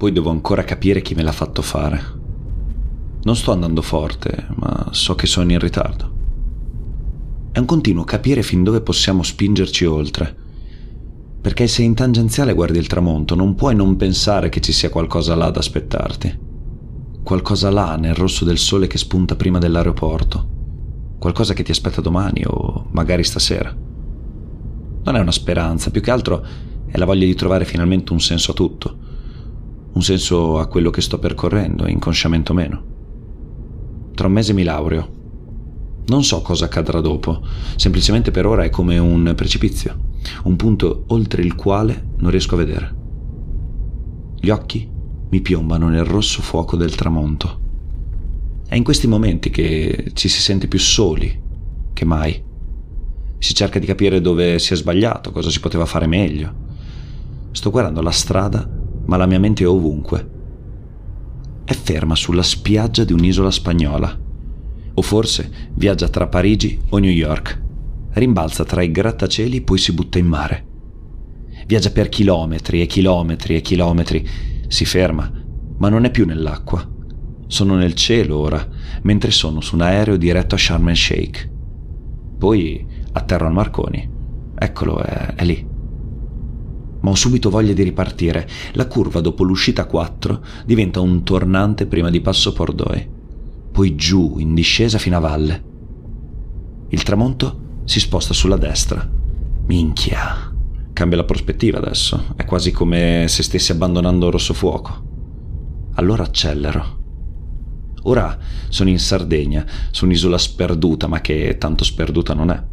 [0.00, 2.02] Poi devo ancora capire chi me l'ha fatto fare.
[3.22, 6.10] Non sto andando forte, ma so che sono in ritardo.
[7.52, 10.34] È un continuo capire fin dove possiamo spingerci oltre.
[11.42, 15.34] Perché se in tangenziale guardi il tramonto, non puoi non pensare che ci sia qualcosa
[15.34, 16.38] là da aspettarti.
[17.22, 20.48] Qualcosa là nel rosso del sole che spunta prima dell'aeroporto.
[21.18, 23.70] Qualcosa che ti aspetta domani o magari stasera.
[23.70, 26.42] Non è una speranza, più che altro
[26.86, 28.99] è la voglia di trovare finalmente un senso a tutto.
[30.00, 32.84] Un senso a quello che sto percorrendo, inconsciamente o meno.
[34.14, 35.08] Tra un mese mi laureo.
[36.06, 37.42] Non so cosa accadrà dopo,
[37.76, 40.12] semplicemente per ora è come un precipizio,
[40.44, 42.96] un punto oltre il quale non riesco a vedere.
[44.40, 44.90] Gli occhi
[45.28, 47.60] mi piombano nel rosso fuoco del tramonto.
[48.66, 51.42] È in questi momenti che ci si sente più soli
[51.92, 52.42] che mai.
[53.36, 56.68] Si cerca di capire dove si è sbagliato, cosa si poteva fare meglio.
[57.50, 58.78] Sto guardando la strada,
[59.10, 60.38] ma la mia mente è ovunque
[61.70, 64.18] è ferma sulla spiaggia di un'isola spagnola.
[64.94, 67.62] O forse viaggia tra Parigi o New York.
[68.10, 70.66] Rimbalza tra i grattacieli poi si butta in mare.
[71.66, 74.28] Viaggia per chilometri e chilometri e chilometri.
[74.66, 75.30] Si ferma,
[75.78, 76.84] ma non è più nell'acqua.
[77.46, 78.68] Sono nel cielo ora,
[79.02, 81.48] mentre sono su un aereo diretto a Sharm el Sheikh.
[82.36, 84.10] Poi atterro al Marconi.
[84.58, 85.69] Eccolo, è, è lì
[87.00, 88.48] ma ho subito voglia di ripartire.
[88.72, 93.08] La curva dopo l'uscita 4 diventa un tornante prima di Passo Pordoi,
[93.72, 95.64] poi giù in discesa fino a valle.
[96.88, 99.08] Il tramonto si sposta sulla destra.
[99.66, 100.52] Minchia.
[100.92, 105.08] Cambia la prospettiva adesso, è quasi come se stessi abbandonando Rosso Fuoco.
[105.94, 106.98] Allora accelero.
[108.04, 108.36] Ora
[108.68, 112.69] sono in Sardegna, su un'isola sperduta, ma che tanto sperduta non è.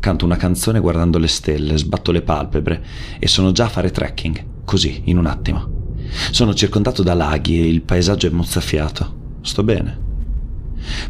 [0.00, 2.84] Canto una canzone guardando le stelle, sbatto le palpebre
[3.18, 5.96] e sono già a fare trekking, così, in un attimo.
[6.30, 9.38] Sono circondato da laghi e il paesaggio è mozzafiato.
[9.40, 10.06] Sto bene.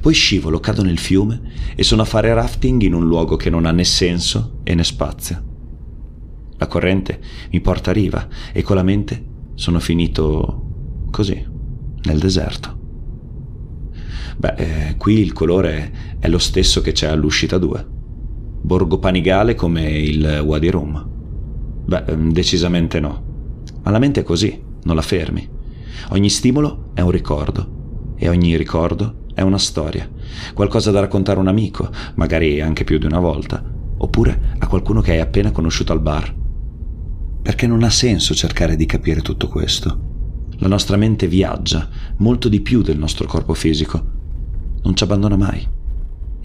[0.00, 1.40] Poi scivolo, cado nel fiume
[1.74, 5.44] e sono a fare rafting in un luogo che non ha né senso né spazio.
[6.56, 7.20] La corrente
[7.52, 9.24] mi porta a riva e con la mente
[9.54, 11.46] sono finito così,
[12.04, 12.76] nel deserto.
[14.38, 17.96] Beh, eh, qui il colore è lo stesso che c'è all'uscita 2
[18.60, 21.08] borgo panigale come il Wadi Rum?
[21.86, 23.22] Beh, ehm, decisamente no.
[23.82, 25.48] Ma la mente è così, non la fermi.
[26.10, 30.08] Ogni stimolo è un ricordo e ogni ricordo è una storia,
[30.52, 33.62] qualcosa da raccontare a un amico, magari anche più di una volta,
[33.98, 36.34] oppure a qualcuno che hai appena conosciuto al bar.
[37.40, 40.06] Perché non ha senso cercare di capire tutto questo.
[40.58, 44.04] La nostra mente viaggia molto di più del nostro corpo fisico.
[44.82, 45.76] Non ci abbandona mai.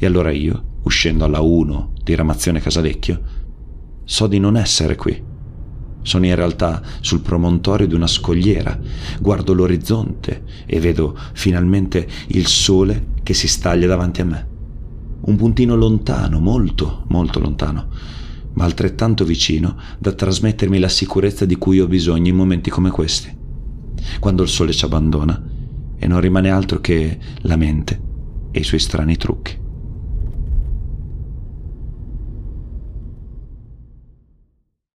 [0.04, 3.22] E allora io uscendo alla 1 di Ramazione Casalecchio,
[4.04, 5.24] so di non essere qui.
[6.02, 8.78] Sono in realtà sul promontorio di una scogliera,
[9.22, 14.48] guardo l'orizzonte e vedo finalmente il sole che si staglia davanti a me.
[15.22, 17.88] Un puntino lontano, molto, molto lontano,
[18.56, 23.34] ma altrettanto vicino da trasmettermi la sicurezza di cui ho bisogno in momenti come questi,
[24.20, 25.42] quando il sole ci abbandona
[25.98, 28.02] e non rimane altro che la mente
[28.52, 29.62] e i suoi strani trucchi.